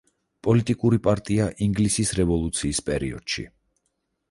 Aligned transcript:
პოლიტიკური 0.45 0.97
პარტია 1.07 1.45
ინგლისის 1.67 2.15
რევოლუციის 2.21 2.83
პერიოდში. 2.91 3.49